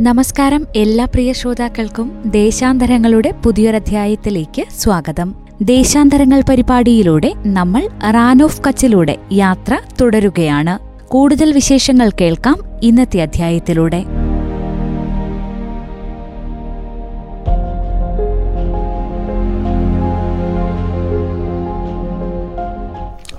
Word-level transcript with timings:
നമസ്കാരം 0.00 0.66
എല്ലാ 0.76 1.04
പ്രിയ 1.04 1.32
ശ്രോതാക്കൾക്കും 1.32 2.22
ദേശാന്തരങ്ങളുടെ 2.26 3.30
പുതിയൊരധ്യായത്തിലേക്ക് 3.44 4.64
സ്വാഗതം. 4.76 5.34
ദേശാന്തരങ്ങൾ 5.62 6.42
പരിപാടിയിലൂടെ 6.48 7.34
നമ്മൾ 7.46 7.88
റാൻ 8.10 8.42
ഓഫ് 8.42 8.60
കച്ചിലൂടെ 8.66 9.16
യാത്ര 9.32 9.78
തുടരുകയാണ്. 10.00 11.02
കൂടുതൽ 11.08 11.52
വിശേഷങ്ങൾ 11.52 12.10
കേൾക്കാം 12.20 12.56
ഇന്നത്തെ 12.82 13.22
അധ്യായത്തിലൂടെ. 13.22 14.04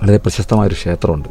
വളരെ 0.02 0.16
പ്രശസ്തമായൊരു 0.16 0.74
ക്ഷേത്രമുണ്ട്. 0.74 1.28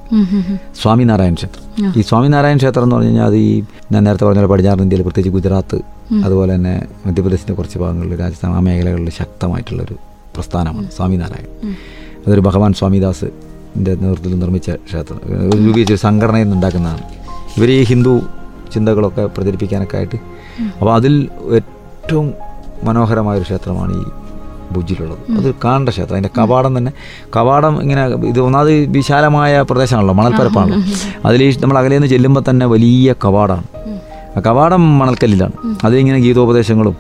സ്വാമിനാരായണ 0.81 1.33
ക്ഷേത്രം. 1.33 1.93
ഈ 1.97 2.01
സ്വാമിനാരായണ 2.01 2.57
ക്ഷേത്രം 2.57 2.83
എന്ന് 2.83 2.95
പറഞ്ഞു 2.95 3.07
കഴിഞ്ഞാൽ 3.07 3.25
അത് 3.25 3.35
ഈ 3.35 3.63
ഞാൻ 3.91 4.03
നേരത്തെ 4.03 4.25
പറഞ്ഞ 4.25 4.39
പോലെ 4.39 4.47
പടിഞ്ഞാറൻ 4.47 4.81
ഇന്ത്യയിൽ 4.81 5.03
പ്രത്യേകിച്ച് 5.03 5.35
ഗുജറാത്ത് 5.37 5.77
അതുപോലെ 6.25 6.55
തന്നെ 6.55 6.85
മധ്യപ്രദേശിന്റെ 7.05 7.53
കുറച്ച് 7.53 7.79
ഭാഗങ്ങളിൽ 7.79 8.19
രാജസ്ഥാൻ 8.19 8.51
ആ 8.51 8.59
മേഖലകളിൽ 8.59 9.09
ശക്തമായിട്ടുള്ളൊരു 9.09 9.93
പ്രസ്ഥാനമാണ് 10.35 10.91
സ്വാമിനാരായൺ 10.91 11.47
അതൊരു 12.27 12.41
ഭഗവാൻ 12.41 12.73
സ്വാമിദാസിന്റെ 12.73 13.95
നേതൃത്വത്തിൽ 13.95 14.39
നിർമ്മിച്ച 14.39 14.71
ക്ഷേത്രം. 14.71 15.19
രൂപീകരിച്ച 15.53 15.91
ഒരു 15.91 15.99
സംഘടനയിൽ 15.99 16.43
നിന്ന് 16.43 16.55
ഉണ്ടാക്കുന്നതാണ്. 16.55 17.01
ഇവർ 17.57 17.69
ഈ 17.69 17.83
ഹിന്ദു 17.83 18.21
ചിന്തകളൊക്കെ 18.73 19.25
പ്രചരിപ്പിക്കാനൊക്കെ 19.25 19.97
ആയിട്ട് 19.97 20.15
അപ്പോൾ 20.79 20.93
അതിൽ 20.93 21.13
ഏറ്റവും 21.53 22.33
മനോഹരമായൊരു 22.83 23.43
ക്ഷേത്രമാണ് 23.43 23.93
ഈ 23.93 24.03
ഭുജിലുള്ളത്. 24.75 25.19
അത് 25.37 25.55
കാണേണ്ട 25.63 25.89
ക്ഷേത്രം. 25.89 26.15
അതിന്റെ 26.15 26.31
കവാടം 26.37 26.77
തന്നെ 26.77 26.91
കവാടം 27.35 27.81
ഇങ്ങനെ 27.81 28.05
ഇത് 28.05 28.39
ഒന്നാമത് 28.39 28.73
വിശാലമായ 28.97 29.61
പ്രദേശമാണല്ലോ 29.69 30.13
മണൽപ്പരപ്പാണല്ലോ. 30.13 30.79
അതിൽ 31.25 31.41
നമ്മൾ 31.61 31.77
അകലെ 31.77 31.95
നിന്ന് 31.95 32.07
ചെല്ലുമ്പോൾ 32.07 32.43
തന്നെ 32.49 32.65
വലിയ 32.65 33.13
കവാടമാണ് 33.25 33.65
ആ 34.37 34.41
കവാടം 34.47 34.99
മണൽക്കല്ലിലാണ്. 34.99 35.53
അതിലിങ്ങനെ 35.83 36.19
ഗീതോപദേശങ്ങളും 36.19 36.97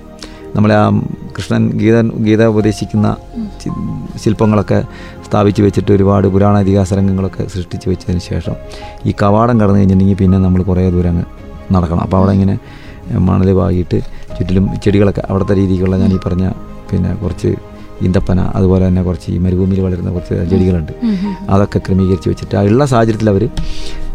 നമ്മളെ 0.55 0.75
ആ 0.75 0.85
കൃഷ്ണൻ 1.37 1.63
ഗീത 1.69 1.97
ഗീത 2.01 2.43
ഉപദേശിക്കുന്ന 2.43 3.07
ശില്പങ്ങളൊക്കെ 4.23 4.83
സ്ഥാപിച്ച് 5.27 5.61
വെച്ചിട്ട് 5.61 5.91
ഒരുപാട് 5.91 6.27
പുരാണ 6.27 6.59
ഇതിഹാസ 6.59 6.93
രംഗങ്ങളൊക്കെ 6.93 7.43
സൃഷ്ടിച്ച് 7.47 7.89
വെച്ചതിന് 7.89 8.19
ശേഷം 8.19 8.55
ഈ 9.05 9.13
കവാടം 9.23 9.55
കടന്നു 9.61 9.77
കഴിഞ്ഞിട്ടുണ്ടെങ്കിൽ 9.77 10.17
പിന്നെ 10.17 10.37
നമ്മൾ 10.37 10.63
കുറേ 10.63 10.89
ദൂരം 10.89 11.09
അങ്ങ് 11.09 11.25
നടക്കണം. 11.75 12.01
അപ്പോൾ 12.01 12.17
അവിടെ 12.17 12.31
ഇങ്ങനെ 12.31 12.55
മണൽ 13.19 13.51
വാങ്ങിയിട്ട് 13.51 13.99
ചുറ്റിലും 14.37 14.65
ചെടികളൊക്കെ 14.83 15.21
അവിടുത്തെ 15.29 15.53
രീതിക്കുള്ള 15.55 15.95
ഞാൻ 15.97 16.11
ഈ 16.13 16.19
പറഞ്ഞ 16.25 16.51
പിന്നെ 16.91 17.11
കുറച്ച് 17.23 17.49
ഈന്തപ്പന 18.05 18.39
അതുപോലെ 18.57 18.83
തന്നെ 18.87 19.01
കുറച്ച് 19.07 19.29
ഈ 19.35 19.37
മരുഭൂമിയിൽ 19.45 19.79
വളരുന്ന 19.85 20.09
കുറച്ച് 20.15 20.35
ചെടികളുണ്ട്. 20.51 20.93
അതൊക്കെ 21.53 21.79
ക്രമീകരിച്ച് 21.85 22.29
വെച്ചിട്ട് 22.31 22.55
ആ 22.59 22.61
ഉള്ള 22.69 22.83
സാഹചര്യത്തിൽ 22.93 23.29
അവർ 23.33 23.43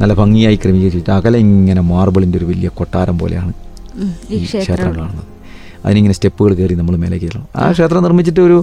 നല്ല 0.01 0.13
ഭംഗിയായി 0.21 0.59
ക്രമീകരിച്ച് 0.63 0.99
വെച്ചിട്ട് 0.99 1.17
അകലെ 1.19 1.39
ഇങ്ങനെ 1.47 1.83
മാർബിളിന്റെ 1.93 2.39
ഒരു 2.41 2.47
വലിയ 2.53 2.71
കൊട്ടാരം 2.81 3.19
പോലെയാണ് 3.23 3.53
ഈ 4.37 4.41
ക്ഷേത്രങ്ങളാണ് 4.63 5.23
അതിനിങ്ങനെ 5.85 6.15
സ്റ്റെപ്പുകൾ 6.19 6.53
കയറി 6.59 6.75
നമ്മൾ 6.81 6.95
മേലേക്ക് 7.03 7.27
ചെല്ലണം. 7.27 7.49
ആ 7.61 7.65
ക്ഷേത്രം 7.77 8.03
നിർമ്മിച്ചിട്ട് 8.07 8.43
ഒരു 8.49 8.59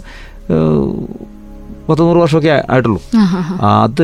പത്ത് 1.90 2.02
നൂറ് 2.02 2.18
വർഷമൊക്കെ 2.18 2.52
ആയിട്ടുള്ളൂ. 2.72 3.00
അത് 3.84 4.04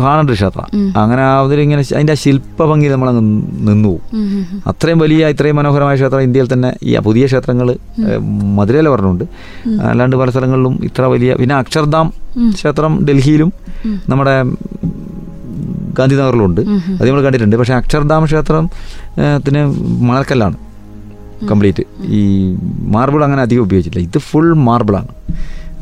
കാണേണ്ട 0.00 0.30
ക്ഷേത്ര. 0.38 0.62
ക്ഷേത്രം 0.64 0.98
അങ്ങനെ 1.02 1.22
അതിലിങ്ങനെ 1.22 1.82
അതിന്റെ 1.94 2.14
ആ 2.16 2.18
ശില്പഭംഗി 2.22 2.88
നമ്മളങ്ങ് 2.94 3.22
നിന്നു. 3.68 3.88
പോകും 3.88 4.62
അത്രയും 4.70 4.98
വലിയ 5.04 5.28
ഇത്രയും 5.34 5.56
മനോഹരമായ 5.56 5.94
ക്ഷേത്രം 6.00 6.22
ഇന്ത്യയിൽ 6.28 6.48
തന്നെ 6.52 6.70
ഈ 6.82 6.98
പുതിയ 7.08 7.26
ക്ഷേത്രങ്ങൾ 7.26 7.68
മധുരയിൽ 8.58 8.88
പറഞ്ഞുണ്ട്. 8.94 9.24
അല്ലാണ്ട് 9.90 10.16
പല 10.22 10.30
സ്ഥലങ്ങളിലും 10.30 10.74
ഇത്ര 10.84 11.02
വലിയ 11.14 11.34
പിന്നെ 11.40 11.54
അക്ഷർധാം 11.54 12.08
ക്ഷേത്രം 12.58 12.92
ഡൽഹിയിലും 13.08 13.52
നമ്മുടെ 14.08 14.34
ഗാന്ധിനഗറിലുണ്ട്. 15.98 16.60
അത് 16.98 17.06
നമ്മൾ 17.08 17.22
കണ്ടിട്ടുണ്ട്. 17.22 17.56
പക്ഷേ 17.56 17.74
അക്ഷർധാം 17.74 18.24
ക്ഷേത്രത്തിന് 18.24 19.62
മണൽക്കല്ലാണ് 20.08 20.56
കംപ്ലീറ്റ്. 21.50 21.82
ഈ 22.18 22.20
മാർബിൾ 22.94 23.20
അങ്ങനെ 23.26 23.42
അധികം 23.42 23.62
ഉപയോഗിച്ചില്ല 23.62 24.00
ഇത് 24.08 24.18
ഫുൾ 24.18 24.48
മാർബിളാണ്. 24.68 25.08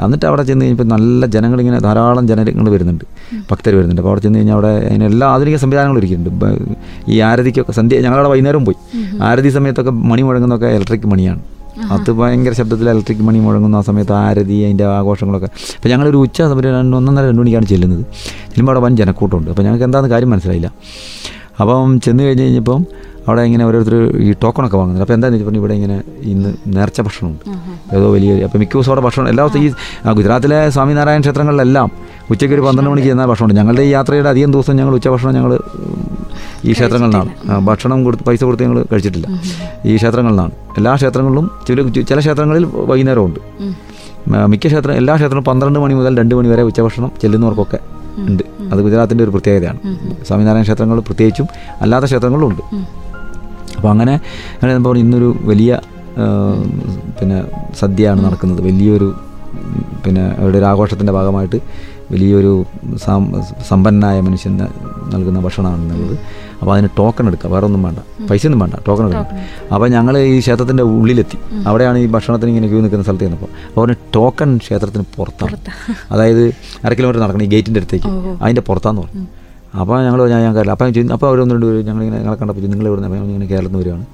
എന്നിട്ട് 0.05 0.27
അവിടെ 0.31 0.43
ചെന്ന് 0.43 0.65
കഴിഞ്ഞപ്പോൾ 0.65 0.89
നല്ല 0.95 1.27
ജനങ്ങളിങ്ങനെ 1.35 1.79
ധാരാളം 1.87 2.25
ജനങ്ങൾ 2.31 2.69
വരുന്നുണ്ട് 2.75 3.05
ഭക്തർ 3.51 3.73
വരുന്നുണ്ട്. 3.79 4.01
അപ്പോൾ 4.03 4.13
അവിടെ 4.13 4.23
ചെന്ന് 4.27 4.39
കഴിഞ്ഞാൽ 4.39 4.57
അവിടെ 4.57 4.73
അതിന് 4.89 5.05
എല്ലാ 5.11 5.27
ആധുനിക 5.35 5.57
സംവിധാനങ്ങളും 5.65 6.01
ഇരിക്കുന്നുണ്ട് 6.03 6.47
ഈ 7.13 7.19
ആരതിക്കൊക്കെ 7.29 7.73
സന്ധ്യ 7.79 8.01
ഞങ്ങളവിടെ 8.07 8.29
വൈകുന്നേരം 8.29 8.65
പോയി. 8.65 8.79
ആരതി 9.29 9.53
സമയത്തൊക്കെ 9.59 9.91
മണി 9.91 10.23
മുഴങ്ങുന്നതൊക്കെ 10.23 10.71
ഇലക്ട്രിക് 10.79 11.09
മണിയാണ്. 11.15 11.43
അത് 11.95 12.11
ഭയങ്കര 12.21 12.53
ശബ്ദത്തിൽ 12.61 12.87
ഇലക്ട്രിക് 12.91 13.21
മണി 13.27 13.39
മുഴങ്ങുന്ന 13.39 13.77
ആ 13.77 13.83
സമയത്ത് 13.89 14.13
ആരതി 14.13 14.57
അതിന്റെ 14.67 14.85
ആഘോഷങ്ങളൊക്കെ. 14.85 15.49
അപ്പോൾ 15.77 15.89
ഞങ്ങളൊരു 15.89 16.17
ഉച്ച 16.17 16.39
സമയം 16.43 16.75
രണ്ട് 16.79 16.97
ഒന്നൊന്നര 16.97 17.27
രണ്ട് 17.31 17.41
മണിക്കാണ് 17.43 17.67
ചെല്ലുന്നത്. 17.67 18.05
ചെല്ലുമ്പോൾ 18.51 18.73
അവിടെ 18.73 18.85
വൻ 18.87 18.97
ജനക്കൂട്ടമുണ്ട്. 18.97 19.51
അപ്പോൾ 19.51 19.63
ഞങ്ങൾക്ക് 19.63 19.85
എന്താണെന്ന് 19.85 20.13
കാര്യം 20.15 20.31
മനസ്സിലായില്ല. 20.31 20.71
അപ്പം 21.61 22.01
ചെന്ന് 22.01 22.23
കഴിഞ്ഞ് 22.25 22.43
കഴിഞ്ഞപ്പം 22.43 22.81
അവിടെ 23.29 23.43
ഇങ്ങനെ 23.49 23.65
ഓരോരുത്തർ 23.69 23.95
ഈ 24.27 24.29
ടോക്കണൊക്കെ 24.43 24.77
വാങ്ങുന്നത് 24.81 25.03
അപ്പോൾ 25.05 25.17
എന്താണെന്ന് 25.17 25.47
പറഞ്ഞു 25.47 25.61
ഇവിടെ 25.63 25.75
ഇങ്ങനെ 25.79 25.97
ഇന്ന് 26.33 26.51
നേർച്ച 26.77 27.01
ഭക്ഷണമുണ്ട്. 27.07 27.45
ഏതോ 27.97 28.07
വലിയ 28.15 28.31
അപ്പോൾ 28.47 28.59
മിക്ക 28.63 28.73
ദിവസം 28.77 28.93
അവിടെ 28.93 29.05
ഭക്ഷണം 29.07 29.29
എല്ലാ 29.33 29.45
ഈ 29.65 29.69
ഗുജറാത്തിലെ 30.19 30.59
സ്വാമിനാരായണ 30.77 31.21
ക്ഷേത്രങ്ങളിലെല്ലാം 31.27 31.89
ഉച്ചയ്ക്ക് 32.33 32.55
ഒരു 32.57 32.65
പന്ത്രണ്ട് 32.67 32.91
മണിക്ക് 32.93 33.09
ചെന്നാൽ 33.09 33.29
ഭക്ഷണമുണ്ട്. 33.31 33.57
ഞങ്ങളുടെ 33.61 33.83
ഈ 33.89 33.91
യാത്രയുടെ 33.97 34.29
അധികം 34.35 34.51
ദിവസം 34.57 34.75
ഞങ്ങൾ 34.81 34.95
ഉച്ചഭക്ഷണം 34.99 35.35
ഞങ്ങൾ 35.39 35.53
ഈ 36.69 36.73
ക്ഷേത്രങ്ങളിലാണ്. 36.77 37.31
ഭക്ഷണം 37.69 37.99
കൊടുത്ത് 38.07 38.25
പൈസ 38.29 38.41
കൊടുത്ത് 38.49 38.65
ഞങ്ങൾ 38.67 38.79
കഴിച്ചിട്ടില്ല. 38.93 39.27
ഈ 39.91 39.97
ക്ഷേത്രങ്ങളിലാണ്. 39.97 40.53
എല്ലാ 40.81 40.93
ക്ഷേത്രങ്ങളിലും 41.01 41.47
ചില 41.69 41.89
ചില 42.11 42.19
ക്ഷേത്രങ്ങളിൽ 42.25 42.65
വൈകുന്നേരമുണ്ട്. 42.91 43.41
മിക്ക 44.53 44.67
ക്ഷേത്രം 44.73 44.95
എല്ലാ 45.01 45.13
ക്ഷേത്രവും 45.17 45.45
പന്ത്രണ്ട് 45.45 45.79
മണി 45.83 45.95
മുതൽ 45.99 46.13
രണ്ട് 46.21 46.35
മണി 46.39 46.49
വരെ 46.53 46.63
ഉച്ചഭക്ഷണം 46.71 47.11
ചെല്ലുന്നവർക്കൊക്കെ 47.23 47.79
ഉണ്ട്. 48.31 48.43
അത് 48.73 48.81
ഗുജറാത്തിന്റെ 48.87 49.23
ഒരു 49.25 49.33
പ്രത്യേകതയാണ്. 49.35 49.79
സ്വാമിനാരായണ 50.29 50.65
ക്ഷേത്രങ്ങൾ 50.69 50.99
പ്രത്യേകിച്ചും 51.09 51.47
അല്ലാത്ത 51.85 52.07
ക്ഷേത്രങ്ങളിലും 52.11 52.49
ഉണ്ട്. 52.51 52.63
അപ്പോൾ 53.77 53.91
അങ്ങനെ 53.95 54.15
എന്താ 54.63 54.91
പറയുക 54.91 55.05
ഇന്നൊരു 55.07 55.31
വലിയ 55.51 55.81
പിന്നെ 57.19 57.39
സദ്യയാണ് 57.81 58.21
നടക്കുന്നത്. 58.27 58.61
വലിയൊരു 58.69 59.09
പിന്നെ 60.05 60.25
അവരുടെ 60.39 60.59
ഒരു 60.59 60.67
ആഘോഷത്തിന്റെ 60.73 61.13
ഭാഗമായിട്ട് 61.13 61.59
വലിയൊരു 62.13 62.53
സമ്പന്നനായ 63.69 64.19
മനുഷ്യന് 64.27 64.67
നൽകുന്ന 65.15 65.39
ഭക്ഷണമാണ് 65.41 65.83
എന്നുള്ളത് 65.83 66.17
അപ്പോൾ 66.61 66.73
അതിന് 66.75 66.89
ടോക്കൺ 66.99 67.27
എടുക്കുക. 67.31 67.49
വേറെ 67.55 67.65
ഒന്നും 67.67 67.83
വേണ്ട 67.87 67.99
പൈസ 68.31 68.47
ഒന്നും 68.47 68.61
വേണ്ട. 68.63 68.75
ടോക്കൺ 68.87 69.05
എടുക്കുക. 69.07 69.41
അപ്പോൾ 69.75 69.89
ഞങ്ങൾ 69.97 70.15
ഈ 70.19 70.39
ക്ഷേത്രത്തിന്റെ 70.45 70.83
ഉള്ളിലെത്തി. 70.83 71.39
അവിടെയാണ് 71.69 71.99
ഈ 71.99 72.07
ഭക്ഷണത്തിന് 72.15 72.51
ഇങ്ങനെ 72.53 72.69
ക്യൂ 72.69 72.81
നിൽക്കുന്ന 72.85 73.05
സ്ഥലത്ത് 73.05 73.25
ചെന്നപ്പോൾ. 73.25 73.51
അപ്പോൾ 73.69 73.81
അവന് 73.83 73.97
ടോക്കൺ 74.15 74.57
ക്ഷേത്രത്തിന് 74.65 75.05
പുറത്താണ്. 75.17 75.59
അതായത് 76.11 76.45
അര 76.85 76.93
കിലോമീറ്റർ 76.93 77.21
നടക്കണം 77.25 77.45
ഈ 77.49 77.51
ഗേറ്റിന്റെ 77.55 77.81
അടുത്തേക്ക്. 77.83 78.11
അതിന്റെ 78.43 78.65
പുറത്താന്ന് 78.71 79.03
പറഞ്ഞു. 79.03 79.27
അപ്പോൾ 79.83 80.05
ഞങ്ങൾ 80.05 80.21
ഞാൻ 80.29 80.41
ഞാൻ 80.43 80.55
കാര്യം 80.55 80.73
അപ്പോൾ 80.73 81.15
അപ്പോൾ 81.15 81.29
അവരൊന്നും 81.31 81.57
രണ്ട് 81.57 81.67
പേര് 81.67 81.87
ഞങ്ങളിങ്ങനെ 81.87 82.19
ഞങ്ങളെ 82.19 82.39
കണ്ടപ്പോൾ 82.41 82.71
നിങ്ങൾ 82.75 82.89
എവിടെ 82.89 83.01
നിന്ന് 83.01 83.25
ഇങ്ങനെ 83.25 83.47
കേരളത്തിൽ 83.47 83.73
നിന്ന് 83.73 83.85
വരികയാണ് 83.85 84.07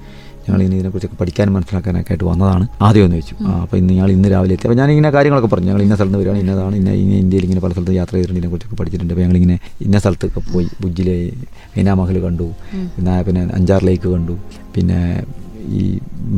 ഞങ്ങൾ 0.47 0.63
ഇനി 0.63 0.75
ഇതിനെക്കുറിച്ചൊക്കെ 0.75 1.17
പഠിക്കാനും 1.21 1.53
മനസ്സിലാക്കാനൊക്കെ 1.57 2.13
ആയിട്ട് 2.13 2.25
വന്നതാണ്. 2.25 2.69
ആദ്യം 2.83 3.05
എന്ന് 3.05 3.17
വെച്ചു 3.17 3.35
അപ്പോൾ 3.63 3.77
ഇന്ന് 3.77 3.93
ഞങ്ങൾ 3.93 4.11
ഇന്ന് 4.11 4.29
രാവിലെ 4.29 4.55
എത്തി. 4.55 4.67
അപ്പോൾ 4.69 4.75
ഞാൻ 4.75 4.89
ഞാനിങ്ങനെ 4.89 5.11
കാര്യങ്ങളൊക്കെ 5.17 5.49
പറഞ്ഞു. 5.53 5.69
ഞങ്ങൾ 5.71 5.83
ഇന്ന 5.83 5.95
സ്ഥലത്ത് 5.95 6.19
വരുവാണ് 6.19 6.39
വരികയാണ് 6.39 6.51
ഇന്നതാണ്. 6.51 6.77
ഇന്ന 6.77 6.91
ഇന്ന 7.03 7.15
ഇന്ത്യയിൽ 7.15 7.45
ഇങ്ങനെ 7.45 7.61
പല 7.61 7.73
സ്ഥലത്ത് 7.73 7.93
യാത്ര 7.93 8.13
ചെയ്തിട്ടുണ്ട്. 8.13 8.39
ഇതിനെക്കുറിച്ചൊക്കെ 8.39 8.77
പഠിച്ചിട്ടുണ്ട്. 8.81 9.15
അപ്പോൾ 9.15 9.23
ഞങ്ങളിങ്ങനെ 9.23 9.59
ഇന്ന 9.81 9.99
സ്ഥലത്തൊക്കെ 9.99 10.41
പോയി. 10.53 10.69
ഭുജിലെ 10.83 11.33
മീനാമഹൽ 11.77 12.23
കണ്ടു. 12.27 12.49
പിന്നെ 12.97 13.23
പിന്നെ 13.23 13.49
അഞ്ചാർ 13.61 13.83
ലേക്ക് 13.85 14.09
കണ്ടു. 14.09 14.37
പിന്നെ 14.75 15.25
ഈ 15.79 15.83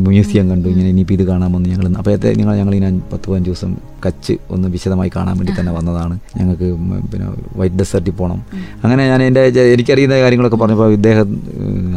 മ്യൂസിയം 0.06 0.50
കണ്ടു 0.50 0.68
ഇങ്ങനെ 0.68 0.88
ഇനിയിപ്പോൾ 0.88 1.14
ഇത് 1.14 1.24
കാണാമെന്ന് 1.28 1.68
ഞങ്ങൾ 1.68 1.86
അപ്പോഴത്തെ 2.00 2.30
ഞങ്ങൾ 2.40 2.74
ഇനി 2.74 2.88
പത്ത് 3.12 3.26
പതിനഞ്ച് 3.30 3.48
ദിവസം 3.50 3.70
കച്ച് 4.06 4.34
ഒന്ന് 4.50 4.68
വിശദമായി 4.68 5.10
കാണാൻ 5.16 5.34
വേണ്ടി 5.38 5.52
തന്നെ 5.58 5.72
വന്നതാണ്. 5.72 6.14
ഞങ്ങൾക്ക് 6.38 6.68
പിന്നെ 7.12 7.26
വൈറ്റ് 7.60 7.78
ഡെസേർട്ടിൽ 7.82 8.14
പോകണം 8.20 8.40
അങ്ങനെ 8.84 9.02
ഞാൻ 9.12 9.22
എന്റെ 9.22 9.42
എനിക്കറിയുന്ന 9.74 10.18
കാര്യങ്ങളൊക്കെ 10.24 10.56
പറഞ്ഞപ്പോൾ 10.56 10.92
ഇദ്ദേഹം 10.98 11.28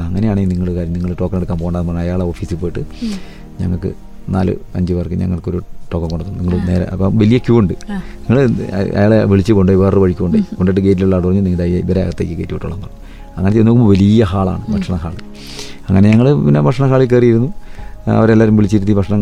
അങ്ങനെയാണെങ്കിൽ 0.08 0.52
നിങ്ങൾ 0.54 0.70
കാര്യം 0.78 0.94
നിങ്ങൾ 0.94 1.14
ടോക്കൺ 1.14 1.38
എടുക്കാൻ 1.38 1.60
പോകണ്ടെന്ന് 1.60 1.92
പറഞ്ഞാൽ 1.92 2.06
അയാളെ 2.06 2.24
ഓഫീസിൽ 2.24 2.60
പോയിട്ട് 2.64 2.84
ഞങ്ങൾക്ക് 3.62 3.92
നാല് 4.36 4.54
അഞ്ച് 4.78 4.94
പേർക്ക് 4.94 5.16
ഞങ്ങൾക്കൊരു 5.16 5.60
ടോക്കൺ 5.92 6.10
കൊടുത്തു. 6.10 6.32
നിങ്ങൾ 6.40 6.54
നേരെ 6.72 6.86
അപ്പം 6.94 7.18
വലിയ 7.18 7.38
ക്യൂ 7.38 7.60
ഉണ്ട്. 7.60 7.74
നിങ്ങൾ 8.26 8.38
അയാളെ 8.98 9.26
വിളിച്ച് 9.26 9.54
കൊണ്ടുപോയി 9.54 9.82
വേറൊരു 9.84 10.02
വഴിക്ക് 10.04 10.22
കൊണ്ടുപോയി 10.22 10.56
കൊണ്ടിട്ട് 10.58 10.82
ഗേറ്റിലുള്ള 10.82 11.16
ആൾ 11.16 11.24
പറഞ്ഞു 11.28 11.42
നിങ്ങൾ 11.42 11.62
ഇവരെ 11.84 12.02
അകത്തേക്ക് 12.04 12.36
കയറ്റി 12.40 12.54
വിട്ടോളാം 12.54 12.84
അങ്ങനെ 13.38 13.64
നോക്കുമ്പോൾ 13.68 13.90
വലിയ 13.94 14.24
ഹാളാണ് 14.24 14.64
ഭക്ഷണ 14.74 14.96
ഹാൾ 14.96 15.16
അങ്ങനെ 15.90 16.08
ഞങ്ങൾ 16.14 16.28
പിന്നെ 16.46 16.62
ഭക്ഷണ 16.68 16.86
ഹാളിൽ 16.94 17.10
കയറിയിരുന്നു 17.12 17.50
അവരെല്ലാവരും 18.16 18.56
വിളിച്ചിരുത്തി 18.58 18.94
ഭക്ഷണം 19.00 19.20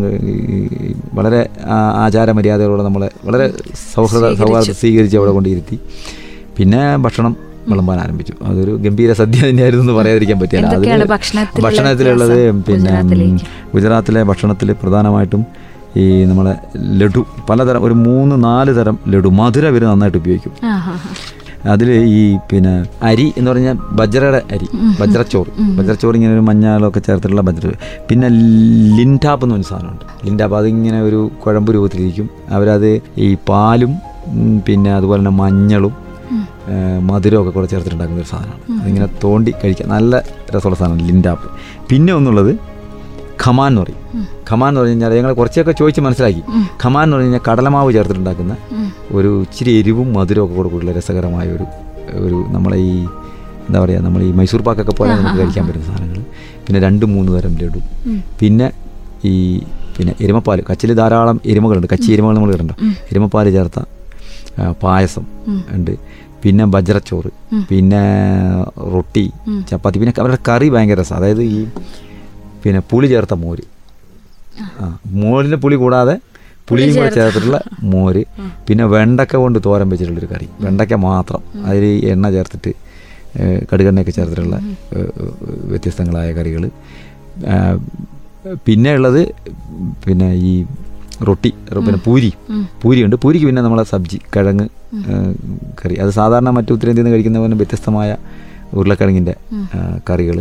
വളരെ 1.17 1.39
ആചാര 1.75 1.95
ആചാരമര്യാദകളോടെ 2.03 2.83
നമ്മളെ 2.87 3.09
വളരെ 3.27 3.45
സൗഹൃദ 3.93 4.25
സൗഹാർദ്ദം 4.41 4.75
സ്വീകരിച്ച് 4.81 5.17
അവിടെ 5.19 5.31
കൊണ്ടിരുത്തി. 5.37 5.77
പിന്നെ 6.57 6.81
ഭക്ഷണം 7.05 7.33
വിളമ്പാൻ 7.69 7.97
ആരംഭിച്ചു. 8.03 8.33
അതൊരു 8.49 8.73
ഗംഭീര 8.83 9.11
സദ്യ 9.21 9.39
തന്നെയായിരുന്നു 9.49 9.83
എന്ന് 9.85 9.95
പറയാതിരിക്കാൻ 9.99 10.37
പറ്റില്ല. 10.41 10.67
അത് 10.97 11.07
ഭക്ഷണത്തിലുള്ള 11.15 11.65
ഭക്ഷണത്തിലുള്ളത് 11.67 12.37
പിന്നെ 12.67 12.93
ഗുജറാത്തിലെ 13.75 14.21
ഭക്ഷണത്തിൽ 14.29 14.71
പ്രധാനമായിട്ടും 14.83 15.43
ഈ 16.01 16.05
നമ്മളെ 16.29 16.53
ലഡു 16.99 17.21
പലതരം 17.49 17.81
ഒരു 17.87 17.95
മൂന്ന് 18.05 18.35
നാല് 18.47 18.71
തരം 18.79 18.95
ലഡു 19.13 19.29
മധുര 19.39 19.65
ഇവർ 19.73 19.83
നന്നായിട്ട് 19.91 20.19
ഉപയോഗിക്കും. 20.21 20.53
അതിൽ 21.73 21.89
ഈ 22.17 22.21
പിന്നെ 22.51 22.73
അരി 23.09 23.25
എന്ന് 23.37 23.49
പറഞ്ഞാൽ 23.51 23.77
ബജ്രയുടെ 23.99 24.41
അരി 24.55 24.67
ബജ്രച്ചോറ് 25.01 25.49
ബജ്രച്ചോറ് 25.77 26.15
ഇങ്ങനെ 26.19 26.33
ഒരു 26.37 26.43
മഞ്ഞളൊക്കെ 26.49 27.01
ചേർത്തിട്ടുള്ള 27.07 27.43
ബജ്ര 27.49 27.71
പിന്നെ 28.09 28.27
ലിൻഡാപ്പ് 28.97 29.43
എന്ന് 29.45 29.55
പറഞ്ഞ 29.55 29.69
സാധനമുണ്ട്. 29.71 30.05
ലിൻഡാപ്പ് 30.25 30.55
അതിങ്ങനെ 30.61 30.99
ഒരു 31.01 31.19
കുഴമ്പ് 31.43 31.71
രൂപത്തിലിരിക്കും. 31.75 32.29
അവരത് 32.55 32.91
ഈ 33.25 33.29
പാലും 33.49 33.93
പിന്നെ 34.67 34.91
അതുപോലെ 34.99 35.19
തന്നെ 35.21 35.35
മഞ്ഞളും 35.43 35.93
മധുരമൊക്കെ 37.09 37.51
കൂടെ 37.57 37.67
ചേർത്തിട്ടുണ്ടാക്കുന്ന 37.73 38.21
ഒരു 38.23 38.29
സാധനമാണ്. 38.31 38.61
അതിങ്ങനെ 38.81 39.07
തോണ്ടി 39.23 39.51
കഴിക്കാം 39.61 39.89
നല്ല 39.89 40.13
രസമുള്ള 40.53 40.77
സാധനമാണ് 40.81 41.07
ലിൻഡാപ്പ് 41.09 41.47
പിന്നെ 41.89 42.13
ഒന്നുള്ളത് 42.13 42.51
ഖമാൻ 43.43 43.69
എന്ന് 43.71 43.81
പറയും. 43.81 44.01
ഖമാൻ 44.49 44.69
എന്ന് 44.69 44.81
പറഞ്ഞു 44.81 44.93
കഴിഞ്ഞാൽ 44.93 45.13
ഞങ്ങൾ 45.19 45.33
കുറച്ചൊക്കെ 45.39 45.73
ചോദിച്ച് 45.79 46.01
മനസ്സിലാക്കി. 46.07 46.43
ഖമാൻ 46.83 47.03
എന്ന് 47.05 47.15
പറഞ്ഞു 47.15 47.27
കഴിഞ്ഞാൽ 47.27 47.43
കടലമാവ് 47.49 47.89
ചേർത്തിട്ടുണ്ടാക്കുന്ന 47.95 48.53
ഒരു 49.17 49.31
ഇച്ചിരി 49.45 49.71
എരിവും 49.79 50.07
മധുരവും 50.17 50.45
ഒക്കെ 50.45 50.55
കൂടെ 50.59 50.69
കൂടുതൽ 50.73 50.95
രസകരമായ 50.99 51.47
ഒരു 51.57 51.65
ഒരു 52.25 52.37
നമ്മളെ 52.55 52.77
ഈ 52.89 52.93
എന്താ 53.67 53.79
പറയുക 53.83 54.01
നമ്മൾ 54.07 54.21
ഈ 54.27 54.29
മൈസൂർ 54.39 54.61
പാക്കൊക്കെ 54.67 54.93
പോലെ 54.99 55.11
നമുക്ക് 55.19 55.39
കഴിക്കാൻ 55.39 55.63
പറ്റുന്ന 55.67 55.87
സാധനങ്ങൾ 55.87 56.19
പിന്നെ 56.65 56.79
രണ്ട് 56.87 57.05
മൂന്ന് 57.13 57.31
തരം 57.37 57.53
ലഡു. 57.61 57.81
പിന്നെ 58.39 58.67
ഈ 59.31 59.33
പിന്നെ 59.97 60.13
എരുമപ്പാൽ 60.23 60.59
കച്ചിൽ 60.69 60.91
ധാരാളം 60.99 61.37
എരുമകളുണ്ട്. 61.51 61.87
കച്ചി 61.93 62.09
എരുമകൾ 62.15 62.35
നമ്മൾ 62.37 62.51
കണ്ടോ 62.61 62.75
എരുമപ്പാൽ 63.11 63.47
ചേർത്ത 63.55 63.79
പായസം 64.83 65.25
ഉണ്ട്. 65.75 65.93
പിന്നെ 66.43 66.65
ബജ്രച്ചോറ്. 66.73 67.29
പിന്നെ 67.69 68.01
റൊട്ടി 68.93 69.23
ചപ്പാത്തി. 69.69 69.97
പിന്നെ 70.01 70.13
അവരുടെ 70.23 70.39
കറി 70.49 70.67
ഭയങ്കര 70.73 70.97
രസം. 71.01 71.15
അതായത് 71.19 71.43
ഈ 71.55 71.59
പിന്നെ 72.63 72.81
പുളി 72.91 73.07
ചേർത്ത 73.13 73.33
മോര്. 73.43 73.63
ആ. 74.81 74.85
മോരിന്റെ 75.21 75.59
പുളി 75.63 75.75
കൂടാതെ 75.83 76.15
പുളിയും 76.69 76.93
കൂടെ 76.97 77.09
ചേർത്തിട്ടുള്ള 77.17 77.57
മോര്. 77.93 78.21
പിന്നെ 78.67 78.85
വെണ്ടക്ക 78.93 79.35
കൊണ്ട് 79.43 79.59
തോരൻ 79.67 79.87
വെച്ചിട്ടുള്ളൊരു 79.91 80.29
കറി. 80.33 80.47
വെണ്ടക്ക 80.65 80.93
മാത്രം. 81.09 81.41
അതിൽ 81.69 81.83
എണ്ണ 82.13 82.29
ചേർത്തിട്ട് 82.35 82.71
കടുകെണ്ണയൊക്കെ 83.69 84.13
ചേർത്തിട്ടുള്ള 84.17 84.57
വ്യത്യസ്തങ്ങളായ 85.71 86.29
കറികൾ. 86.37 86.63
പിന്നെ 88.67 88.91
ഉള്ളത് 88.97 89.21
പിന്നെ 90.05 90.29
ഈ 90.49 90.51
റൊട്ടി 91.27 91.49
പിന്നെ 91.85 91.99
പൂരി. 92.07 92.31
പൂരിയുണ്ട് 92.81 93.15
പൂരിക്ക് 93.23 93.45
പിന്നെ 93.49 93.61
നമ്മളെ 93.61 93.85
സബ്ജി 93.93 94.17
കിഴങ്ങ് 94.35 94.65
കറി. 95.81 95.95
അത് 96.03 96.11
സാധാരണ 96.19 96.49
മറ്റു 96.57 96.71
ഉത്തരേന്ത്യയിൽ 96.77 97.05
നിന്ന് 97.05 97.15
കഴിക്കുന്ന 97.15 97.39
പോലെ 97.43 97.57
വ്യത്യസ്തമായ 97.61 98.09
ഉരുളക്കിഴങ്ങിന്റെ 98.77 99.35
കറികൾ 100.09 100.37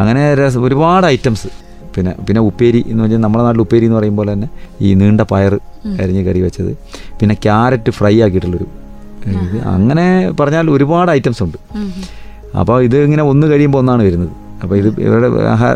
അങ്ങനെ 0.00 0.22
രസ 0.40 0.58
ഒരുപാട് 0.68 1.06
ഐറ്റംസ്. 1.06 1.50
പിന്നെ 1.96 2.12
പിന്നെ 2.26 2.40
ഉപ്പേരി 2.50 2.80
എന്ന് 2.90 3.02
പറഞ്ഞാൽ 3.02 3.20
നമ്മുടെ 3.24 3.42
നാട്ടിൽ 3.46 3.62
ഉപ്പേരി 3.64 3.84
എന്ന് 3.88 3.98
പറയുമ്പോൾ 3.98 4.28
തന്നെ 4.32 4.48
ഈ 4.86 4.88
നീണ്ട 5.00 5.22
പയർ 5.32 5.54
അരിഞ്ഞ് 6.02 6.22
കറി 6.28 6.40
വെച്ചത്. 6.46 6.72
പിന്നെ 7.20 7.34
ക്യാരറ്റ് 7.46 7.92
ഫ്രൈ 7.98 8.14
ആക്കിയിട്ടുള്ളൊരു 8.26 8.68
ഇത് 9.44 9.58
അങ്ങനെ 9.74 10.06
പറഞ്ഞാൽ 10.38 10.66
ഒരുപാട് 10.76 11.10
ഐറ്റംസ് 11.16 11.42
ഉണ്ട്. 11.44 11.58
അപ്പോൾ 12.60 12.76
ഇത് 12.86 12.96
ഇങ്ങനെ 13.04 13.22
ഒന്ന് 13.32 13.46
കഴിയുമ്പോൾ 13.52 13.80
ഒന്നാണ് 13.82 14.02
വരുന്നത്. 14.08 14.32
അപ്പോൾ 14.62 14.74
ഇത് 14.80 14.88
ഇവരുടെ 15.06 15.28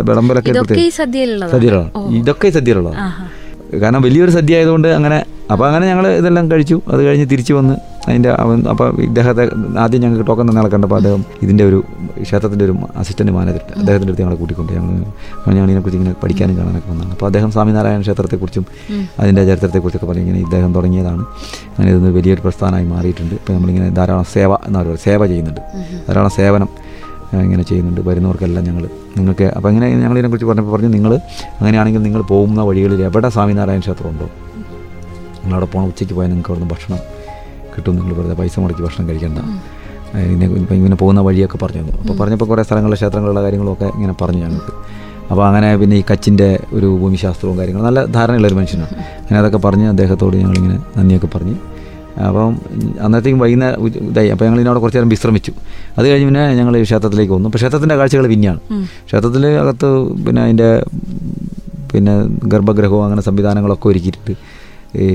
വിളമ്പലൊക്കെ 0.09 0.51
സദ്യയിലുള്ളതാണ്. 0.99 2.03
ഇതൊക്കെ 2.19 2.49
സദ്യയിലുള്ളതാണ്. 2.59 3.01
കാരണം 3.83 4.03
വലിയൊരു 4.03 4.31
സദ്യ 4.31 4.57
ആയതുകൊണ്ട് 4.57 4.89
അങ്ങനെ 4.89 5.19
അപ്പോൾ 5.53 5.67
അങ്ങനെ 5.69 5.87
ഞങ്ങൾ 5.87 6.07
ഇതെല്ലാം 6.21 6.51
കഴിച്ചു. 6.51 6.77
അത് 6.93 7.01
കഴിഞ്ഞ് 7.07 7.27
തിരിച്ചു 7.31 7.53
വന്ന് 7.55 7.75
അതിന്റെ 8.09 8.31
അവൻ 8.43 8.59
അപ്പോൾ 8.73 8.89
ഇദ്ദേഹത്തെ 9.03 9.45
ആദ്യം 9.85 10.01
ഞങ്ങൾക്ക് 10.03 10.27
ടോക്കൺ 10.29 10.45
തന്നെ 10.51 10.71
കണ്ടപ്പോൾ 10.75 10.97
അദ്ദേഹം 10.97 11.25
ഇതിന്റെ 11.43 11.65
ഒരു 11.65 11.79
ക്ഷേത്രത്തിന്റെ 12.23 12.65
ഒരു 12.65 12.75
അസിസ്റ്റന്റ് 12.97 13.33
മാനേജർ 13.33 13.63
അദ്ദേഹത്തിന്റെ 13.81 14.13
അടുത്ത് 14.13 14.23
ഞങ്ങളെ 14.23 14.39
കൂട്ടിക്കൊണ്ട് 14.43 14.73
ഞങ്ങൾ 14.73 15.69
ഇതിനെക്കുറിച്ച് 15.69 15.99
ഇങ്ങനെ 16.01 16.15
പഠിക്കാനും 16.23 16.59
കാണാനൊക്കെ 16.59 16.91
വന്നതാണ്. 16.93 17.13
അപ്പോൾ 17.13 17.27
അദ്ദേഹം 17.27 17.53
സ്വാമിനാരായണ 17.53 18.01
ക്ഷേത്രത്തെക്കുറിച്ചും 18.01 18.67
അതിന്റെ 19.21 19.45
ചരിത്രത്തെക്കുറിച്ചൊക്കെ 19.51 20.07
പറഞ്ഞ് 20.07 20.25
ഇങ്ങനെ 20.27 20.41
ഇദ്ദേഹം 20.47 20.75
തുടങ്ങിയതാണ്. 20.75 21.25
അങ്ങനെ 21.77 21.91
ഇതൊന്ന് 21.91 22.11
വലിയൊരു 22.19 22.41
പ്രസ്ഥാനമായി 22.41 22.85
മാറിയിട്ടുണ്ട്. 22.85 23.35
ഇപ്പോൾ 23.35 23.53
നമ്മളിങ്ങനെ 23.53 23.89
ധാരാളം 23.91 24.25
സേവ 24.35 24.53
എന്ന് 24.69 24.79
പറയുക 24.79 24.97
സേവ 24.97 25.27
ചെയ്യുന്നുണ്ട്. 25.27 25.61
ധാരാളം 26.09 26.31
സേവനം 26.31 26.88
ഇങ്ങനെ 27.47 27.65
ചെയ്യുന്നുണ്ട്. 27.71 28.01
വരുന്നവർക്കെല്ലാം 28.09 28.65
ഞങ്ങൾ 28.69 28.85
നിങ്ങൾക്ക് 29.17 29.47
അപ്പോൾ 29.57 29.69
അങ്ങനെ 29.69 29.87
ഞങ്ങൾ 30.03 30.17
ഇതിനെക്കുറിച്ച് 30.19 30.49
പറഞ്ഞപ്പോൾ 30.51 30.75
പറഞ്ഞു 30.77 30.91
നിങ്ങൾ 30.97 31.13
അങ്ങനെയാണെങ്കിൽ 31.61 32.03
നിങ്ങൾ 32.09 32.23
പോകുന്ന 32.33 32.61
വഴികളിൽ 32.69 33.03
എവിടെ 33.09 33.29
സ്വാമിനാരായണ 33.37 33.83
ക്ഷേത്രം 33.87 34.11
ഉണ്ടോ 34.13 34.29
നിങ്ങളവിടെ 35.43 35.69
പോകണം 35.73 35.89
ഉച്ചയ്ക്ക് 35.91 36.15
പോയാൽ 36.15 36.31
നിങ്ങൾക്ക് 36.31 36.51
അവിടുന്ന് 36.53 36.75
ഭക്ഷണം 36.75 37.01
കിട്ടും 37.75 37.93
നിങ്ങൾ 37.97 38.13
വെറുതെ 38.19 38.35
പൈസ 38.41 38.55
മുടക്കി 38.61 38.83
ഭക്ഷണം 38.87 39.05
കഴിക്കേണ്ട. 39.09 39.39
ഇങ്ങനെ 40.35 40.77
ഇങ്ങനെ 40.81 40.97
പോകുന്ന 41.03 41.21
വഴിയൊക്കെ 41.29 41.59
പറഞ്ഞു 41.63 41.81
തന്നു 41.83 41.95
അപ്പോൾ 42.03 42.15
പറഞ്ഞപ്പോൾ 42.21 42.49
കുറേ 42.51 42.63
സ്ഥലങ്ങളിലെ 42.63 42.97
ക്ഷേത്രങ്ങളുള്ള 42.97 43.41
കാര്യങ്ങളൊക്കെ 43.43 43.89
ഇങ്ങനെ 43.97 44.15
പറഞ്ഞു 44.23 44.41
ഞങ്ങൾക്ക്. 44.45 44.73
അപ്പോൾ 45.31 45.45
അങ്ങനെ 45.47 45.77
പിന്നെ 45.77 45.97
ഈ 45.97 46.05
കച്ചിന്റെ 46.11 46.49
ഒരു 46.73 46.89
ഭൂമിശാസ്ത്രവും 47.01 47.59
കാര്യങ്ങളും 47.59 47.87
നല്ല 47.87 48.05
ധാരണയുള്ള 48.17 48.47
ഒരു 48.47 48.57
മനുഷ്യനാണ്. 48.61 48.95
അങ്ങനെ 49.21 49.39
അതൊക്കെ 49.41 49.61
പറഞ്ഞ് 49.67 49.89
അദ്ദേഹത്തോട് 49.89 50.37
ഞങ്ങളിങ്ങനെ 50.37 50.79
നന്ദിയൊക്കെ 50.99 51.29
പറഞ്ഞ് 51.35 51.57
അപ്പം 52.27 52.53
അന്നത്തേക്കും 53.05 53.41
വൈകുന്നേരം 53.45 53.87
ഇതായി. 54.11 54.29
അപ്പോൾ 54.35 54.45
ഞങ്ങൾ 54.47 54.59
ഇതിനോട് 54.61 54.81
കുറച്ച് 54.83 54.99
നേരം 54.99 55.11
വിശ്രമിച്ചു. 55.15 55.53
അത് 55.99 56.05
കഴിഞ്ഞ് 56.11 56.27
പിന്നെ 56.31 56.45
ഞങ്ങൾ 56.59 56.75
ക്ഷേത്രത്തിലേക്ക് 56.89 57.33
വന്നു. 57.37 57.49
അപ്പോൾ 57.51 57.61
ക്ഷേത്രത്തിന്റെ 57.63 57.97
കാഴ്ചകൾ 58.01 58.27
പിന്നെയാണ് 58.33 58.61
ക്ഷേത്രത്തിൽ 59.09 59.45
അകത്ത് 59.63 59.91
പിന്നെ 60.27 60.41
അതിന്റെ 60.47 60.71
പിന്നെ 61.93 62.15
ഗർഭഗ്രഹവും 62.53 63.03
അങ്ങനെ 63.05 63.23
സംവിധാനങ്ങളൊക്കെ 63.29 63.87
ഒരുക്കിയിട്ടുണ്ട് 63.93 64.33
ഈ 65.03 65.07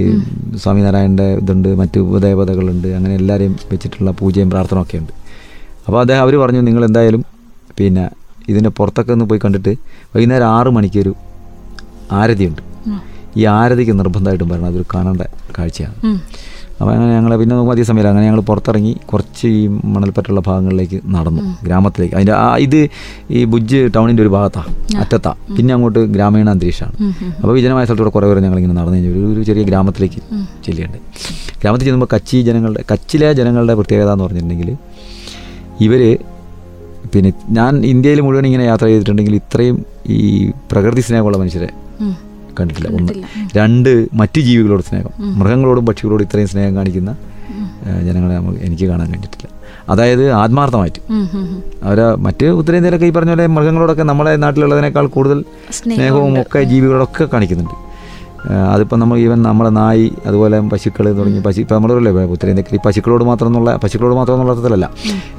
സ്വാമിനാരായണന്റെ 0.61 1.27
ഇതുണ്ട് 1.41 1.69
മറ്റ് 1.81 1.99
ഉപദേവതകളുണ്ട് 2.07 2.87
അങ്ങനെ 2.97 3.13
എല്ലാവരെയും 3.21 3.53
വെച്ചിട്ടുള്ള 3.71 4.11
പൂജയും 4.19 4.49
പ്രാർത്ഥനയൊക്കെ 4.53 4.97
ഉണ്ട്. 5.01 5.13
അപ്പോൾ 5.87 5.99
അദ്ദേഹം 6.03 6.21
അവർ 6.25 6.33
പറഞ്ഞു 6.43 6.61
നിങ്ങൾ 6.67 6.83
എന്തായാലും 6.89 7.21
പിന്നെ 7.79 8.05
ഇതിന്റെ 8.51 8.71
പുറത്തൊക്കെ 8.77 9.11
ഒന്ന് 9.15 9.25
പോയി 9.31 9.41
കണ്ടിട്ട് 9.43 9.73
വൈകുന്നേരം 10.15 10.47
ആറ് 10.57 10.69
മണിക്കൊരു 10.77 11.13
ആരതിയുണ്ട്. 12.19 12.61
ഈ 13.39 13.43
ആരതിക്ക് 13.59 13.93
നിർബന്ധമായിട്ടും 13.99 14.49
വരണം. 14.53 14.67
അതൊരു 14.71 14.85
കാണേണ്ട 14.93 15.23
കാഴ്ചയാണ്. 15.57 15.95
അപ്പോൾ 16.81 16.93
അങ്ങനെ 16.93 17.13
ഞങ്ങൾ 17.13 17.37
പിന്നെ 17.37 17.55
നോക്കുമ്പോൾ 17.55 17.73
അധിക 17.73 17.83
സമയമില്ല. 17.83 18.09
അങ്ങനെ 18.09 18.27
ഞങ്ങൾ 18.27 18.41
പുറത്തിറങ്ങി 18.41 18.97
കുറച്ച് 19.05 19.47
ഈ 19.47 19.67
മണൽപ്പറ്റുള്ള 19.67 20.41
ഭാഗങ്ങളിലേക്ക് 20.47 21.01
നടന്നു 21.05 21.41
ഗ്രാമത്തിലേക്ക്. 21.65 22.15
അതിന്റെ 22.15 22.33
ആ 22.33 22.57
ഇത് 22.57 22.89
ഈ 23.31 23.43
ബുജ് 23.43 23.89
ടൗണിന്റെ 23.95 24.21
ഒരു 24.23 24.29
ഭാഗത്താണ് 24.29 24.97
അറ്റത്താ. 24.97 25.33
പിന്നെ 25.57 25.73
അങ്ങോട്ട് 25.73 25.99
ഗ്രാമീണ 25.99 26.49
അന്തരീക്ഷമാണ്. 26.49 27.13
അപ്പോൾ 27.35 27.53
വിജനമായ 27.53 27.85
സ്ഥലത്തൂടെ 27.85 28.09
കുറേ 28.09 28.27
പേര് 28.27 28.39
ഞങ്ങളിങ്ങനെ 28.39 28.73
നടന്നു 28.73 28.97
കഴിഞ്ഞു. 28.97 29.17
ഒരു- 29.17 29.37
ഒരു 29.37 29.43
ചെറിയ 29.43 29.63
ഗ്രാമത്തിലേക്ക് 29.63 30.15
ചെല്ലുകയുണ്ട്. 30.65 30.97
ഗ്രാമത്തിൽ 31.61 31.85
ചെല്ലുമ്പോൾ 31.85 32.15
കച്ചി 32.15 32.41
ജനങ്ങളുടെ 32.41 32.83
കച്ചിലെ 32.93 33.33
ജനങ്ങളുടെ 33.33 33.73
പ്രത്യേകത 33.75 34.11
എന്ന് 34.11 34.23
പറഞ്ഞിട്ടുണ്ടെങ്കിൽ 34.23 34.77
ഇവർ 35.81 36.17
പിന്നെ 37.15 37.33
ഞാൻ 37.49 37.85
ഇന്ത്യയിൽ 37.85 38.21
മുഴുവൻ 38.21 38.45
ഇങ്ങനെ 38.45 38.63
യാത്ര 38.63 38.85
ചെയ്തിട്ടുണ്ടെങ്കിൽ 38.85 39.35
ഇത്രയും 39.35 39.85
ഈ 40.07 40.51
പ്രകൃതി 40.71 41.01
സ്നേഹമുള്ള 41.01 41.37
മനുഷ്യരെ 41.37 41.69
കണ്ടിട്ടില്ല. 42.59 42.89
ഒന്ന് 42.97 43.13
രണ്ട് 43.57 44.07
മറ്റ് 44.13 44.41
ജീവികളോട് 44.41 44.83
സ്നേഹം. 44.83 45.39
മൃഗങ്ങളോടും 45.39 45.85
പക്ഷികളോടും 45.85 46.23
ഇത്രയും 46.23 46.47
സ്നേഹം 46.47 46.75
കാണിക്കുന്ന 46.75 47.11
ജനങ്ങളെ 48.03 48.35
നമുക്ക് 48.35 48.59
എനിക്ക് 48.59 48.85
കാണാൻ 48.85 49.07
കഴിഞ്ഞിട്ടില്ല. 49.11 49.47
അതായത് 49.89 50.31
ആത്മാർത്ഥമായിട്ട്. 50.31 50.99
അവരെ 51.83 52.15
മറ്റ് 52.15 52.45
ഉത്തരേന്ത്യയിലൊക്കെ 52.45 53.05
ഈ 53.05 53.09
പറഞ്ഞ 53.09 53.29
പോലെ 53.29 53.47
മൃഗങ്ങളോടൊക്കെ 53.47 54.03
നമ്മുടെ 54.03 54.35
നാട്ടിലുള്ളതിനേക്കാൾ 54.35 55.07
കൂടുതൽ 55.07 55.43
സ്നേഹവും 55.71 56.41
ഒക്കെ 56.41 56.63
ജീവികളോടൊക്കെ 56.63 57.25
കാണിക്കുന്നുണ്ട്. 57.33 57.75
അതിപ്പോൾ 58.49 58.95
നമ്മൾ 58.95 59.17
ഈവൻ 59.17 59.41
നമ്മുടെ 59.43 59.69
നായി 59.69 60.11
അതുപോലെ 60.25 60.59
പശുക്കൾ 60.59 61.17
തുടങ്ങി 61.17 61.39
പശു 61.39 61.59
ഇപ്പോൾ 61.59 61.75
നമ്മളല്ലേ 61.75 62.11
ഉത്തരേന്ത്യക്ക് 62.11 62.75
ഈ 62.75 62.79
പശുക്കളോട് 62.85 63.23
മാത്രം 63.23 63.47
എന്നുള്ള 63.47 63.75
പശുക്കളോട് 63.75 64.15
മാത്രം 64.15 64.33
എന്നുള്ള 64.33 64.51
അർത്ഥത്തിലല്ല 64.51 64.89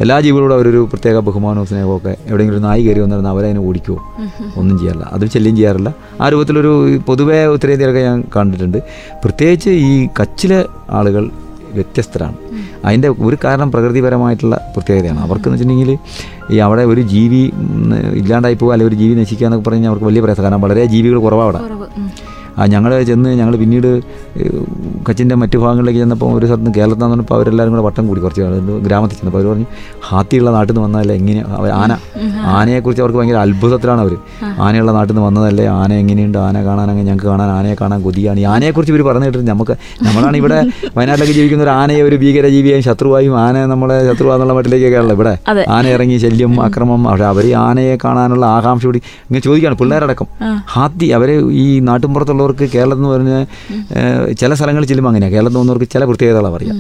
എല്ലാ 0.01 0.21
ജീവികളോടും 0.21 0.55
അവരൊരു 0.55 0.89
പ്രത്യേക 0.93 1.19
ബഹുമാനവും 1.19 1.67
സ്നേഹവും 1.67 1.97
ഒക്കെ 1.97 2.17
എവിടെയെങ്കിലും 2.27 2.59
ഒരു 2.59 2.67
നായി 2.67 2.87
കയറി 2.87 3.01
വന്നിരുന്ന 3.01 3.29
അവരതിനെ 3.29 3.61
ഓടിക്കുമോ 3.61 4.01
ഒന്നും 4.57 4.79
ചെയ്യാറില്ല. 4.79 5.09
അതും 5.13 5.31
ശല്യം 5.31 5.57
ചെയ്യാറില്ല. 5.57 5.95
ആ 6.21 6.29
രൂപത്തിലൊരു 6.29 7.01
പൊതുവേ 7.07 7.45
ഉത്തരേന്ത്യയിലൊക്കെ 7.45 8.05
ഞാൻ 8.05 8.25
കണ്ടിട്ടുണ്ട്. 8.37 8.79
പ്രത്യേകിച്ച് 9.25 9.71
ഈ 9.71 10.07
കച്ചിലെ 10.07 10.65
ആളുകൾ 10.91 11.31
വ്യത്യസ്തരാണ്. 11.75 12.35
അതിന്റെ 12.85 13.09
ഒരു 13.09 13.37
കാരണം 13.45 13.73
പ്രകൃതിപരമായിട്ടുള്ള 13.73 14.57
പ്രത്യേകതയാണ്. 14.57 15.21
അവർക്കെന്ന് 15.21 15.55
വെച്ചിട്ടുണ്ടെങ്കിൽ 15.55 15.99
ഈ 16.55 16.59
അവിടെ 16.59 16.83
ഒരു 16.83 17.01
ജീവി 17.01 17.53
ഇല്ലാണ്ടായി 18.15 18.55
പോകുക 18.55 18.73
അല്ലെങ്കിൽ 18.73 18.95
ഒരു 18.95 19.03
ജീവി 19.03 19.21
നശിക്കുക 19.21 19.47
എന്നൊക്കെ 19.47 19.71
പറഞ്ഞാൽ 19.71 19.89
അവർക്ക് 19.89 20.07
വലിയ 20.07 20.21
പ്രയാസം 20.21 20.43
കാരണം 20.43 20.61
വളരെ 20.61 20.85
ജീവികൾ 20.85 21.19
കുറവാണ് 21.19 21.57
അവിടെ. 21.57 21.61
ഞങ്ങൾ 22.73 22.93
ചെന്ന് 23.05 23.31
ഞങ്ങൾ 23.35 23.55
പിന്നീട് 23.57 23.89
കച്ചിന്റെ 25.09 25.35
മറ്റു 25.35 25.57
ഭാഗങ്ങളിലേക്ക് 25.59 26.01
ചെന്നപ്പോൾ 26.01 26.31
ഒരു 26.37 26.47
സ്ഥലത്ത് 26.47 26.73
കേരളത്തിൽ 26.77 27.01
നിന്ന് 27.01 27.09
പറഞ്ഞപ്പോൾ 27.09 27.37
അവരെല്ലാവരും 27.39 27.73
കൂടെ 27.75 27.85
വട്ടം 27.87 28.05
കൂടി 28.09 28.21
കുറച്ച് 28.21 28.43
ഗ്രാമത്തിൽ 28.87 29.17
ചെന്നപ്പോൾ 29.17 29.41
അവർ 29.41 29.49
പറഞ്ഞു 29.51 29.67
ഹാത്തിയുള്ള 30.09 30.51
നാട്ടിൽ 30.51 30.73
നിന്ന് 30.73 30.85
വന്നതല്ലേ 30.87 31.17
എങ്ങനെ 31.21 31.41
ആന 31.81 31.91
ആനയെക്കുറിച്ച് 32.55 33.03
അവർക്ക് 33.03 33.19
ഭയങ്കര 33.21 33.39
അത്ഭുതത്തിലാണ് 33.45 34.03
അവർ 34.05 34.15
ആനയുള്ള 34.67 34.93
നാട്ടിൽ 34.99 35.15
നിന്ന് 35.15 35.27
വന്നതല്ലേ 35.29 35.67
ആന 35.75 35.91
എങ്ങനെയുണ്ട് 36.03 36.39
ആന 36.47 36.57
കാണാൻ 36.67 36.87
അങ്ങനെ 36.91 37.07
ഞങ്ങൾക്ക് 37.09 37.29
കാണാൻ 37.31 37.51
ആനയെ 37.57 37.75
കാണാൻ 37.75 37.99
കൊതിയാണ്. 38.05 38.39
ഈ 38.41 38.47
ആനയെക്കുറിച്ച് 38.53 38.93
ഇവർ 38.95 39.03
പറഞ്ഞു 39.09 39.27
കേട്ടിട്ട് 39.27 39.49
നമുക്ക് 39.51 39.75
നമ്മളാണ് 40.05 40.37
ഇവിടെ 40.41 40.59
വയനാട്ടിലേക്ക് 40.97 41.35
ജീവിക്കുന്ന 41.39 41.65
ഒരു 41.65 41.73
ആനയെ 41.81 42.03
ഒരു 42.09 42.17
ഭീകരജീവിയായും 42.23 42.85
ശത്രുവായും 42.89 43.35
ആന 43.45 43.65
നമ്മളെ 43.73 43.99
ശത്രുവാന്നുള്ള 44.09 44.55
മട്ടിലേക്കൊക്കെയാണല്ലോ 44.59 45.17
ഇവിടെ 45.19 45.35
ആന 45.77 45.85
ഇറങ്ങി 45.95 46.19
ശല്യം 46.25 46.55
അക്രമം 46.67 47.03
പക്ഷേ 47.07 47.27
അവർ 47.33 47.47
ആനയെ 47.65 47.95
കാണാനുള്ള 48.05 48.45
ആകാംക്ഷ 48.57 48.85
കൂടി 48.85 49.01
ഇങ്ങനെ 49.25 49.43
ചോദിക്കുകയാണ് 49.47 49.79
പിള്ളേരടക്കം. 49.81 50.27
ഹാത്തി 50.75 51.07
അവരെ 51.17 51.35
ഈ 51.63 51.67
നാട്ടിൻപുറത്തുള്ളവർ 51.89 52.44
കേരളത്തിലുള്ളവർക്ക് 52.45 52.75
കേരളം 52.75 52.97
എന്ന് 52.99 53.09
പറഞ്ഞാൽ 53.09 54.35
ചില 54.41 54.55
സ്ഥലങ്ങളിൽ 54.55 54.87
ചെല്ലുമ്പോൾ 54.91 55.11
അങ്ങനെയാണ് 55.11 55.35
കേരളത്തിൽ 55.35 55.59
വന്നവർക്ക് 55.59 55.89
ചില 55.95 56.05
പ്രത്യേകതകളാണ് 56.05 56.55
പറയാം. 56.55 56.77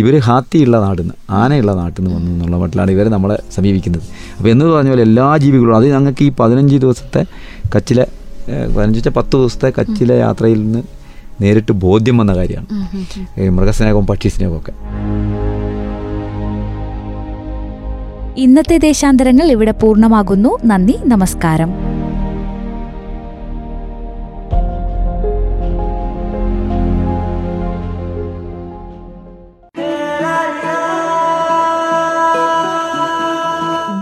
ഇവർ 0.00 0.14
ഹാത്തിയുള്ള 0.26 0.76
നാട്ടിൽ 0.84 1.02
നിന്ന് 1.02 1.16
ആനയുള്ള 1.30 1.72
നാട്ടിൽ 1.72 2.02
നിന്ന് 2.02 2.16
വന്നു 2.16 2.30
എന്നുള്ള 2.30 2.56
മട്ടിലാണ് 2.56 2.90
ഇവർ 2.90 3.08
നമ്മളെ 3.08 3.36
സമീപിക്കുന്നത്. 3.56 4.02
അപ്പോൾ 4.36 4.48
എന്ന് 4.48 4.64
പറഞ്ഞ 4.64 4.90
പോലെ 4.94 5.02
എല്ലാ 5.02 5.36
ജീവികളും 5.44 5.76
അത് 5.76 5.86
ഞങ്ങൾക്ക് 5.94 6.24
ഈ 6.24 6.32
പതിനഞ്ച് 6.40 6.76
ദിവസത്തെ 6.76 7.24
കച്ചിലെ 7.76 8.06
പതിനഞ്ച് 8.74 8.98
വെച്ചാൽ 8.98 9.12
പത്ത് 9.12 9.36
ദിവസത്തെ 9.36 9.72
കച്ചിലെ 9.78 10.18
യാത്രയിൽ 10.18 10.60
നിന്ന് 10.64 10.82
നേരിട്ട് 11.42 11.72
ബോധ്യം 11.72 12.16
വന്ന 12.18 12.32
കാര്യമാണ്. 12.36 12.66
മൃഗസ്നേഹവും 13.58 14.06
പക്ഷി 14.06 14.28
സ്നേഹവും 14.28 14.58
ഒക്കെ 14.60 14.72
ഇന്നത്തെ 18.42 18.76
ദേശാന്തരങ്ങൾ 18.76 19.46
ഇവിടെ 19.52 19.70
പൂർണമാകുന്നു. 19.70 20.50
നന്ദി 20.64 20.94
നമസ്കാരം. 21.04 21.91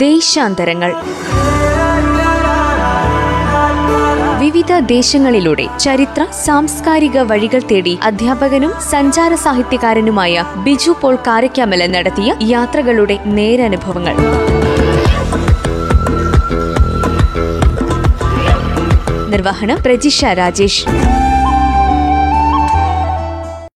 ദേശാന്തരങ്ങൾ. 0.01 0.91
വിവിധ 4.39 4.79
ദേശങ്ങളിലൂടെ 4.79 5.67
ചരിത്ര 5.79 6.27
സാംസ്കാരിക 6.45 7.19
വഴികൾ 7.21 7.63
തേടി 7.71 7.99
അധ്യാപകനും 8.03 8.73
സഞ്ചാര 8.91 9.35
സാഹിത്യകാരനുമായ 9.35 10.45
ബിജു 10.57 10.95
പോൾ 11.01 11.17
കാരക്കാമല 11.17 11.87
നടത്തിയ 11.87 12.35
യാത്രകളുടെ 12.43 13.19
നേരനുഭവങ്ങൾ. 13.27 14.17
നിർവഹണം 19.29 19.79
പ്രജിഷ 19.83 20.25
രാജേഷ്. 20.25 20.85